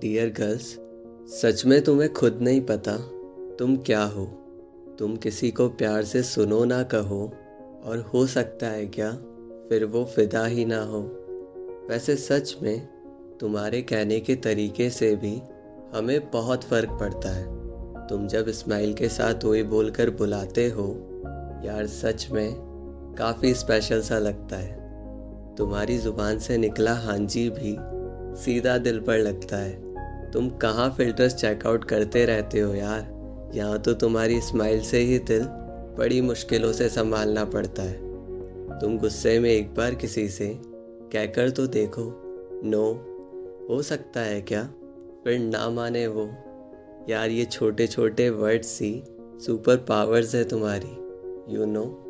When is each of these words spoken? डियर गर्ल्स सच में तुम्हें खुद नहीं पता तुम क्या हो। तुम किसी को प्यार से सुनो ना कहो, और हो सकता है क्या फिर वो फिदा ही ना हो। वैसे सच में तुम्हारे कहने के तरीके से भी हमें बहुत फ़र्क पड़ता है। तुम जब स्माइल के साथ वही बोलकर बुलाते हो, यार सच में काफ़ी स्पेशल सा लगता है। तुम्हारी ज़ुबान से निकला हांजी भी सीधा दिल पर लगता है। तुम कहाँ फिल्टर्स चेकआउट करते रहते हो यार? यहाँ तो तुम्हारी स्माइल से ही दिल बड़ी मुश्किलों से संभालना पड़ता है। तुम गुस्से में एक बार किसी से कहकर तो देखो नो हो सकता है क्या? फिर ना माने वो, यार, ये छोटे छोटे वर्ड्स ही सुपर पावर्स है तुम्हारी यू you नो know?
डियर 0.00 0.28
गर्ल्स 0.30 0.78
सच 1.40 1.62
में 1.66 1.82
तुम्हें 1.84 2.12
खुद 2.12 2.38
नहीं 2.40 2.60
पता 2.60 2.96
तुम 3.58 3.76
क्या 3.76 4.02
हो। 4.02 4.24
तुम 4.98 5.16
किसी 5.16 5.50
को 5.50 5.68
प्यार 5.68 6.04
से 6.04 6.22
सुनो 6.22 6.64
ना 6.64 6.82
कहो, 6.82 7.32
और 7.84 8.10
हो 8.14 8.26
सकता 8.26 8.66
है 8.66 8.86
क्या 8.86 9.10
फिर 9.68 9.84
वो 9.84 10.04
फिदा 10.04 10.44
ही 10.44 10.64
ना 10.64 10.82
हो। 10.82 11.00
वैसे 11.90 12.16
सच 12.16 12.56
में 12.62 12.88
तुम्हारे 13.40 13.82
कहने 13.82 14.20
के 14.20 14.34
तरीके 14.34 14.90
से 14.90 15.16
भी 15.16 15.42
हमें 15.94 16.30
बहुत 16.30 16.64
फ़र्क 16.64 16.90
पड़ता 16.90 17.28
है। 17.28 18.06
तुम 18.06 18.26
जब 18.26 18.48
स्माइल 18.48 18.94
के 18.94 19.08
साथ 19.08 19.44
वही 19.44 19.62
बोलकर 19.62 20.10
बुलाते 20.10 20.68
हो, 20.68 20.88
यार 21.64 21.86
सच 21.86 22.28
में 22.32 22.54
काफ़ी 23.18 23.54
स्पेशल 23.54 24.00
सा 24.00 24.18
लगता 24.18 24.56
है। 24.56 24.78
तुम्हारी 25.56 25.98
ज़ुबान 25.98 26.38
से 26.38 26.58
निकला 26.58 26.94
हांजी 26.94 27.50
भी 27.50 27.76
सीधा 28.40 28.78
दिल 28.78 29.00
पर 29.00 29.18
लगता 29.18 29.56
है। 29.56 29.89
तुम 30.32 30.50
कहाँ 30.50 30.94
फिल्टर्स 30.96 31.34
चेकआउट 31.34 31.84
करते 31.84 32.24
रहते 32.24 32.60
हो 32.60 32.74
यार? 32.74 33.20
यहाँ 33.54 33.78
तो 33.78 33.94
तुम्हारी 33.94 34.40
स्माइल 34.40 34.80
से 34.80 34.98
ही 34.98 35.18
दिल 35.18 35.42
बड़ी 35.98 36.20
मुश्किलों 36.20 36.72
से 36.72 36.88
संभालना 36.88 37.44
पड़ता 37.44 37.82
है। 37.82 38.10
तुम 38.78 38.98
गुस्से 38.98 39.38
में 39.38 39.50
एक 39.50 39.74
बार 39.74 39.94
किसी 39.94 40.28
से 40.28 40.58
कहकर 41.12 41.50
तो 41.50 41.66
देखो 41.66 42.22
नो 42.64 43.06
हो 43.70 43.82
सकता 43.82 44.20
है 44.20 44.42
क्या? 44.42 44.64
फिर 45.24 45.38
ना 45.38 45.70
माने 45.70 46.06
वो, 46.06 46.30
यार, 47.08 47.30
ये 47.30 47.44
छोटे 47.44 47.86
छोटे 47.86 48.30
वर्ड्स 48.30 48.82
ही 48.82 49.04
सुपर 49.46 49.76
पावर्स 49.76 50.34
है 50.34 50.44
तुम्हारी 50.44 50.96
यू 51.54 51.60
you 51.60 51.68
नो 51.68 51.82
know? 51.82 52.09